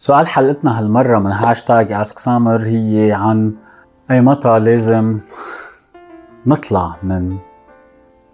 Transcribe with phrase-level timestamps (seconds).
[0.00, 3.54] سؤال حلقتنا هالمرة من هاشتاج اسك سامر هي عن
[4.10, 5.20] أي متى لازم
[6.46, 7.38] نطلع من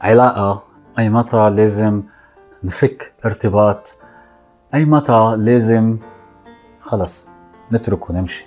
[0.01, 0.63] علاقة
[0.99, 2.03] أي متى لازم
[2.65, 3.97] نفك ارتباط
[4.75, 5.99] أي متى لازم
[6.81, 7.29] خلص
[7.73, 8.47] نترك ونمشي.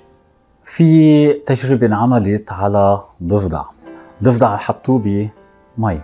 [0.63, 3.63] في تجربة انعملت على ضفدع.
[4.23, 6.01] ضفدع حطوه بمي.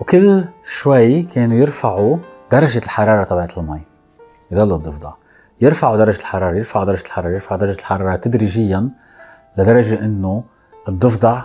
[0.00, 2.16] وكل شوي كانوا يرفعوا
[2.52, 3.80] درجة الحرارة تبعت المي.
[4.50, 5.12] يضلوا الضفدع.
[5.60, 8.90] يرفعوا درجة الحرارة يرفعوا درجة الحرارة يرفعوا درجة الحرارة تدريجيا
[9.58, 10.44] لدرجة إنه
[10.88, 11.42] الضفدع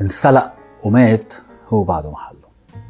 [0.00, 0.52] انسلق
[0.82, 1.34] ومات
[1.68, 2.38] هو بعده محله.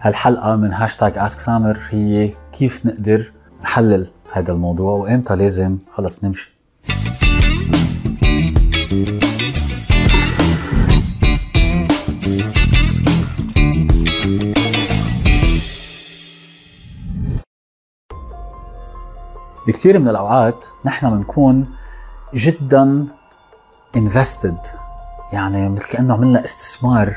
[0.00, 6.51] هالحلقة من هاشتاج اسك سامر هي كيف نقدر نحلل هذا الموضوع وإمتى لازم خلص نمشي.
[19.66, 21.66] بكثير من الأوقات نحن بنكون
[22.34, 23.06] جدا
[23.96, 24.68] invested
[25.32, 27.14] يعني مثل كأنه عملنا استثمار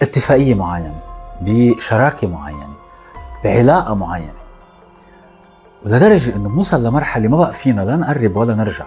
[0.00, 1.00] باتفاقية معينة
[1.40, 2.74] بشراكة معينة
[3.44, 4.32] بعلاقة معينة.
[5.84, 8.86] ولدرجة إنه بنوصل لمرحلة ما بقى فينا لا نقرب ولا نرجع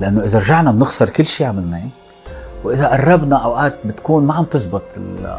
[0.00, 1.88] لأنه إذا رجعنا بنخسر كل شيء عملناه
[2.64, 4.82] وإذا قربنا أوقات بتكون ما عم تزبط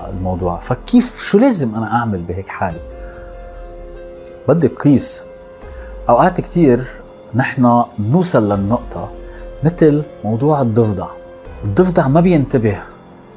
[0.09, 0.59] الموضوع.
[0.59, 2.79] فكيف شو لازم أنا أعمل بهيك حالة؟
[4.47, 5.23] بدك قيس.
[6.09, 6.81] أوقات كتير
[7.35, 9.09] نحن نوصل للنقطة
[9.63, 11.07] مثل موضوع الضفدع.
[11.63, 12.77] الضفدع ما بينتبه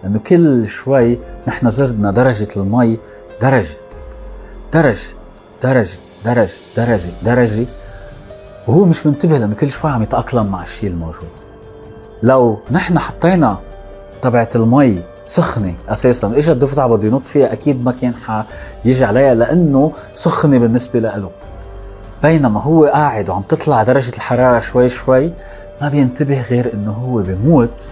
[0.03, 2.99] لأنه كل شوي نحن زرنا درجة المي
[3.43, 3.77] درجة
[4.73, 5.09] درجة
[5.63, 7.67] درجة درجة درجة درجة
[8.67, 11.29] وهو مش منتبه لأنه كل شوي عم يتأقلم مع الشيء الموجود.
[12.23, 13.59] لو نحن حطينا
[14.23, 16.33] تبعت المي سخنة أساسا.
[16.37, 18.15] إجا الضفدع بده ينط فيها أكيد ما كان
[18.85, 21.31] حيجي عليها لأنه سخنة بالنسبة له.
[22.23, 25.33] بينما هو قاعد وعم تطلع درجة الحرارة شوي شوي
[25.81, 27.89] ما بينتبه غير إنه هو بيموت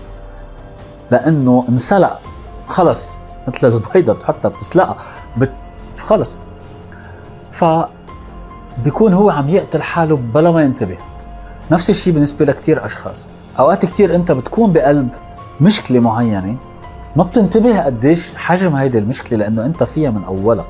[1.10, 2.20] لأنه انسلق.
[2.66, 3.16] خلص
[3.48, 4.96] مثل البيضة بتحطها بتسلقها
[5.36, 5.52] بت...
[5.98, 6.40] خلص.
[7.52, 7.64] ف
[8.84, 10.96] بيكون هو عم يقتل حاله بلا ما ينتبه.
[11.70, 13.28] نفس الشيء بالنسبة لكتير أشخاص.
[13.58, 15.08] أوقات كتير أنت بتكون بقلب
[15.60, 16.56] مشكلة معينة
[17.16, 20.64] ما بتنتبه قديش حجم هيدي المشكلة لأنه أنت فيها من أولها.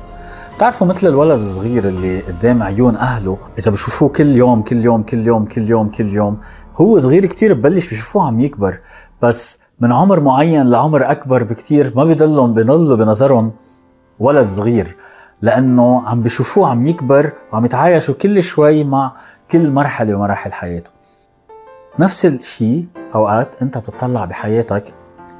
[0.55, 5.27] بتعرفوا مثل الولد الصغير اللي قدام عيون أهله إذا بشوفوه كل يوم كل يوم كل
[5.27, 6.37] يوم كل يوم كل يوم
[6.75, 8.79] هو صغير كتير ببلش بشوفوه عم يكبر.
[9.21, 13.51] بس من عمر معين لعمر أكبر بكتير ما بيضلهم بيضلوا بنظرهم
[14.19, 14.95] ولد صغير
[15.41, 19.13] لأنه عم بشوفوه عم يكبر وعم يتعايشوا كل شوي مع
[19.51, 20.91] كل مرحلة ومراحل حياته.
[21.99, 24.93] نفس الشيء أوقات أنت بتطلع بحياتك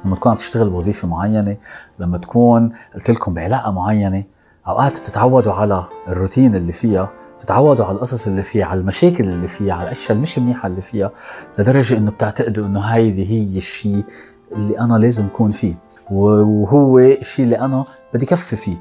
[0.04, 1.56] لما تكون عم تشتغل بوظيفة معينة
[1.98, 4.24] لما تكون قلت لكم بعلاقة معينة
[4.68, 9.74] أوقات بتتعودوا على الروتين اللي فيها بتتعودوا على القصص اللي فيها على المشاكل اللي فيها
[9.74, 11.10] على الأشياء المش منيحة اللي فيها
[11.58, 14.04] لدرجة إنه بتعتقدوا إنه هيدي هي الشيء
[14.52, 15.74] اللي أنا لازم أكون فيه.
[16.10, 17.84] وهو الشيء اللي أنا
[18.14, 18.76] بدي كفي فيه.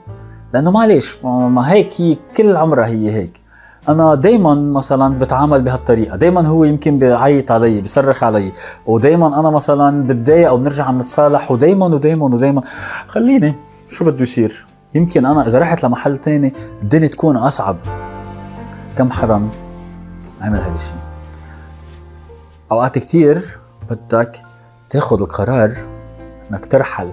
[0.54, 3.42] لأنه معلش ما هيك هي كل عمرها هي هيك.
[3.90, 6.16] أنا دائما مثلا بتعامل بهالطريقة.
[6.16, 8.52] دائما هو يمكن بيعيط علي بيصرخ علي.
[8.86, 11.52] ودائما أنا مثلا بتضايق أو بنرجع نتصالح.
[11.52, 12.62] ودائما ودائما ودائما
[13.08, 13.56] خليني
[13.90, 17.78] شو بده يصير؟ يمكن أنا إذا رحت لمحل تاني الدنيا تكون أصعب.
[18.98, 19.50] كم حدا
[20.42, 20.98] عمل هذا الشيء؟
[22.72, 23.58] أوقات كتير
[23.90, 24.42] بدك
[24.90, 25.78] تاخذ القرار
[26.52, 27.12] إنك ترحل.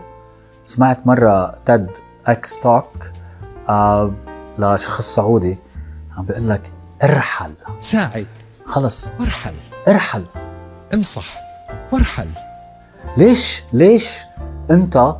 [0.66, 1.90] سمعت مرة تد
[2.26, 2.86] إكس توك
[3.68, 4.12] آه
[4.58, 5.58] لشخص سعودي.
[6.16, 6.72] عم بيقول لك
[7.04, 7.52] ارحل.
[7.80, 8.26] ساعد.
[8.64, 9.10] خلص.
[9.20, 9.54] وارحل.
[9.88, 10.24] ارحل.
[10.94, 11.24] انصح
[11.92, 12.28] وارحل.
[13.16, 14.18] ليش؟ ليش
[14.70, 15.16] انت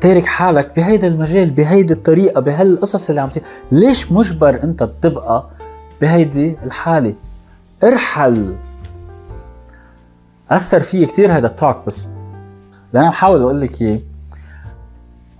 [0.00, 5.46] تارك حالك بهيدا المجال بهيدي الطريقة بهالقصص اللي عم تصير؟ ليش مجبر انت تبقى
[6.00, 7.14] بهيدي الحالة؟
[7.84, 8.56] ارحل.
[10.50, 12.04] أثر فيي كثير هذا التوك بس
[12.90, 14.00] اللي أنا بحاول أقول لك إياه.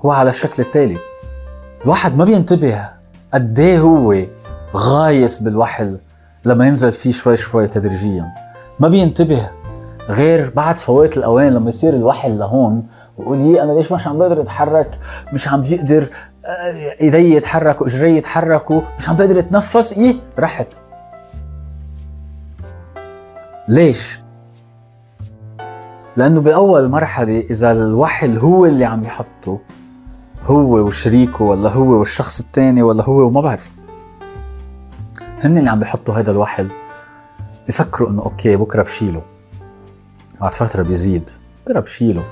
[0.04, 0.98] هو على الشكل التالي.
[1.84, 2.88] الواحد ما بينتبه
[3.34, 4.24] قد إيه هو
[4.76, 5.98] غايس بالوحل
[6.44, 8.34] لما ينزل فيه شوي شوي تدريجيا.
[8.80, 9.50] ما بينتبه
[10.08, 12.86] غير بعد فوات الأوان لما يصير الوحل لهون
[13.18, 14.98] ويقول لي أنا ليش مش عم بقدر أتحرك؟
[15.32, 16.08] مش عم بيقدر
[16.44, 20.80] آه، إيدي يتحركوا إجري يتحركوا مش عم بقدر أتنفس؟ إيه رحت
[23.68, 24.20] ليش؟
[26.16, 29.58] لأنه بأول مرحلة إذا الوحل هو اللي عم يحطه
[30.46, 33.77] هو وشريكه ولا هو والشخص الثاني ولا هو وما بعرف.
[35.42, 36.68] هن اللي عم بيحطوا هذا الوحل
[37.68, 39.22] بفكروا إنه أوكي بكرة بشيله.
[40.40, 41.30] بعد فترة بيزيد.
[41.64, 42.24] بكرة بشيله.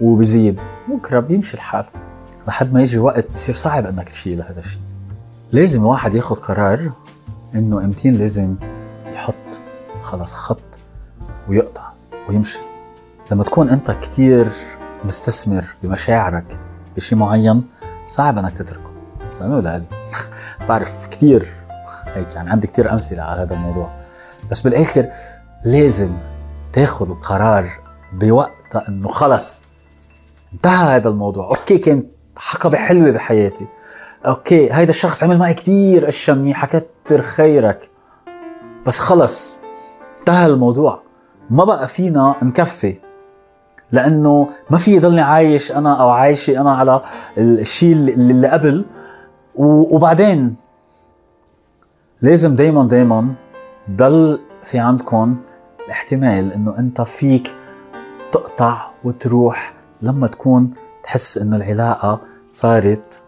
[0.00, 1.84] وبزيد بكرة بيمشي الحال.
[2.48, 4.80] لحد ما يجي وقت بصير صعب إنك تشيل هذا الشيء.
[5.52, 6.92] لازم واحد ياخذ قرار
[7.54, 8.54] إنه امتين لازم
[9.12, 9.60] يحط
[10.00, 10.80] خلص خط
[11.48, 11.92] ويقطع
[12.28, 12.58] ويمشي.
[13.30, 14.48] لما تكون أنت كتير
[15.04, 16.58] مستثمر بمشاعرك
[16.96, 17.64] بشيء معين
[18.06, 18.90] صعب إنك تتركه.
[19.30, 19.84] بس أنا.
[20.68, 21.61] بعرف كتير
[22.14, 23.90] هيك يعني عندي كتير أمثلة على هذا الموضوع.
[24.50, 25.08] بس بالآخر
[25.64, 26.12] لازم
[26.72, 27.64] تاخذ القرار
[28.12, 29.64] بوقتها إنه خلص.
[30.54, 31.46] انتهى هذا الموضوع.
[31.46, 32.06] أوكي كانت
[32.36, 33.66] حقبه حلوة بحياتي
[34.26, 37.90] أوكي هيدا الشخص عمل معي كتير أشياء منيحة كتر خيرك.
[38.86, 39.58] بس خلص
[40.20, 41.02] انتهى الموضوع.
[41.50, 42.96] ما بقى فينا نكفي.
[43.92, 47.02] لأنه ما في يضلني عايش أنا أو عايشة أنا على
[47.38, 48.84] الشيء اللي قبل.
[49.54, 50.56] وبعدين
[52.22, 53.34] لازم دايما دايما
[53.90, 55.36] ضل في عندكم
[55.86, 57.54] الاحتمال إنه أنت فيك
[58.32, 60.70] تقطع وتروح لما تكون
[61.02, 62.20] تحس إنه العلاقة
[62.50, 63.22] صارت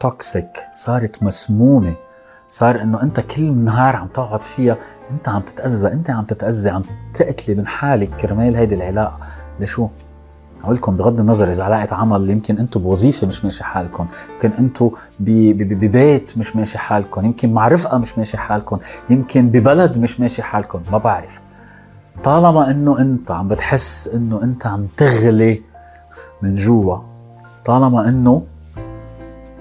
[0.00, 1.94] توكسيك صارت مسمومة.
[2.48, 4.76] صار إنه أنت كل نهار عم تقعد فيها
[5.10, 6.82] أنت عم تتأذى أنت عم تتأذى عم
[7.14, 9.18] تقتلي من حالك كرمال هيدي العلاقة.
[9.60, 9.88] لشو؟
[10.64, 14.90] أقول لكم بغض النظر إذا علاقه عمل يمكن أنتم بوظيفة مش ماشي حالكم يمكن أنتم
[15.20, 18.78] ببيت مش ماشي حالكم يمكن مع رفقه مش ماشي حالكم
[19.10, 21.40] يمكن ببلد مش ماشي حالكم ما بعرف.
[22.24, 25.62] طالما إنه أنت عم بتحس إنه أنت عم تغلي
[26.42, 26.98] من جوا
[27.64, 28.42] طالما إنه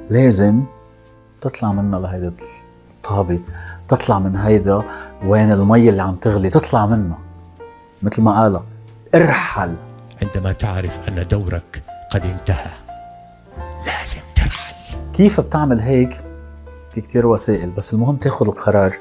[0.10, 0.64] لازم
[1.42, 2.34] تطلع منها لهيدا
[2.92, 3.40] الطابة
[3.88, 4.82] تطلع من هيدا
[5.26, 7.18] وين المي اللي عم تغلي تطلع منها.
[8.04, 8.60] مثل ما قال
[9.16, 9.76] ارحل.
[10.22, 12.72] عندما تعرف أن دورك قد انتهى.
[13.86, 14.76] لازم ترحل
[15.14, 16.22] كيف بتعمل هيك؟
[16.92, 18.94] في كتير وسائل بس المهم تاخذ القرار.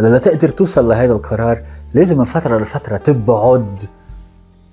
[0.00, 1.62] هلا لتقدر توصل لهذا القرار
[1.94, 3.82] لازم من فترة لفترة تبعد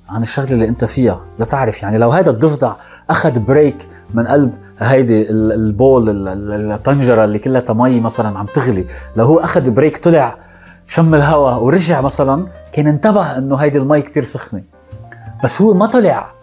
[0.10, 1.22] عن الشغلة اللي أنت فيها.
[1.40, 2.74] لتعرف يعني لو هذا الضفدع
[3.10, 8.40] أخذ break من قلب هيدي ال- ال bowl ال- ال- الطنجرة اللي كلها مي مثلا
[8.40, 8.86] عم تغلي.
[9.16, 10.36] لو هو أخذ بريك طلع
[10.88, 14.64] شم الهواء ورجع مثلا كان انتبه إنه هيدي المي كتير سخنة.
[15.44, 16.34] بس هو ما طلع.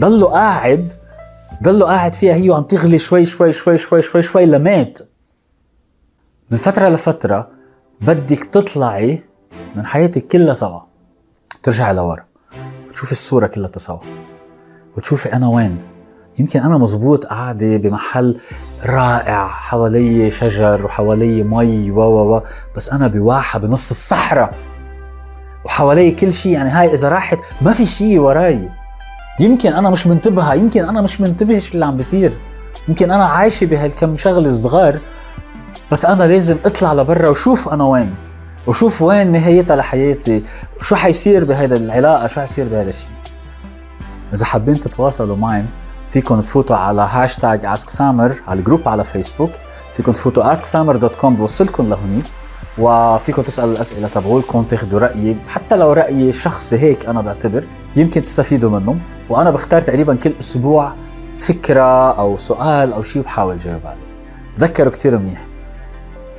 [0.00, 0.92] ضله قاعد
[1.62, 4.98] ضله قاعد فيها هي وعم تغلي شوي شوي شوي شوي شوي شوي لمات.
[6.50, 7.48] من فترة لفترة
[8.00, 9.22] بدك تطلعي
[9.76, 10.80] من حياتك كلها سوا.
[11.62, 12.24] ترجعي لورا
[12.88, 13.98] وتشوفي الصورة كلها سوا
[14.96, 15.78] وتشوفي أنا وين.
[16.38, 18.36] يمكن أنا مزبوط قاعدة بمحل
[18.84, 22.42] رائع حوالي شجر وحوالي مي و و
[22.76, 24.71] بس أنا بواحة بنص الصحراء.
[25.64, 28.68] وحوالي كل شيء يعني هاي إذا راحت ما في شيء وراي.
[29.40, 32.32] يمكن أنا مش منتبهة يمكن أنا مش منتبه شو اللي عم بيصير.
[32.88, 34.98] يمكن أنا عايشة بهالكم شغلة صغار
[35.92, 38.14] بس أنا لازم أطلع لبرا وشوف أنا وين
[38.66, 40.42] وشوف وين نهايتها لحياتي.
[40.80, 43.08] شو حيصير بهيدا العلاقة؟ شو حيصير بهذا الشيء؟
[44.34, 45.64] إذا حابين تتواصلوا معي
[46.10, 49.50] فيكم تفوتوا على hashtag Ask Sammer على ال group على فيسبوك
[49.92, 52.24] فيكم تفوتوا asksammer.com بوصلكم لهونيك.
[52.78, 57.64] وفيكم تسالوا الأسئلة تبعولكم تاخذوا رايي حتى لو رايي شخصي هيك أنا بعتبر
[57.96, 58.98] يمكن تستفيدوا منه
[59.28, 60.92] وأنا بختار تقريبا كل أسبوع
[61.40, 64.00] فكرة أو سؤال أو شيء بحاول جاوب عليه.
[64.56, 65.46] تذكروا كثير منيح.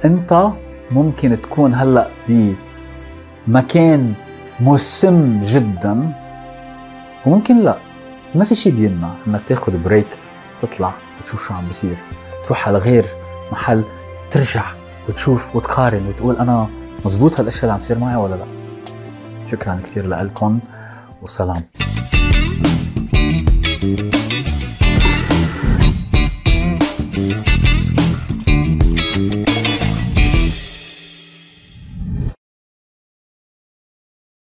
[0.05, 0.49] أنت
[0.91, 2.07] ممكن تكون هلأ
[3.47, 4.13] بمكان
[4.59, 6.13] مسم جدا
[7.25, 7.77] وممكن لأ.
[8.35, 10.19] ما في شيء بيمنع إنك تاخذ بريك
[10.59, 11.97] تطلع وتشوف شو عم بيصير
[12.45, 13.05] تروح على غير
[13.51, 13.83] محل
[14.31, 14.63] ترجع.
[15.09, 16.67] وتشوف وتقارن وتقول أنا
[17.05, 18.45] مزبوط هالأشياء اللي عم تصير معي ولا لا.
[19.45, 20.59] شكرا كثير لكم
[21.21, 21.63] وسلام.